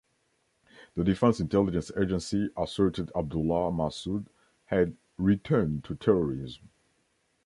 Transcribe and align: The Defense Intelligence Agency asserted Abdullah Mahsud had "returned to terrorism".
The 0.95 1.03
Defense 1.03 1.39
Intelligence 1.39 1.91
Agency 1.95 2.49
asserted 2.57 3.11
Abdullah 3.15 3.71
Mahsud 3.71 4.25
had 4.65 4.95
"returned 5.19 5.83
to 5.83 5.93
terrorism". 5.95 6.69